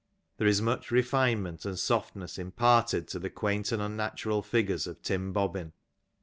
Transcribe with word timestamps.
There 0.37 0.47
is 0.47 0.63
much 0.63 0.89
refine 0.89 1.37
'^ 1.39 1.41
ment 1.41 1.63
and 1.63 1.77
softness 1.77 2.39
imparted 2.39 3.07
to 3.09 3.19
the 3.19 3.29
quaint 3.29 3.71
and 3.71 3.83
unnatural 3.83 4.41
figures 4.41 4.87
of" 4.87 4.99
Tim 5.03 5.31
Bobbin. 5.31 5.73